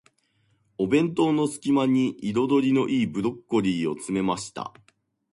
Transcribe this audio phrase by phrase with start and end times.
[0.79, 4.73] お弁当の隙間に、彩りの良いブロッコリーを詰めました。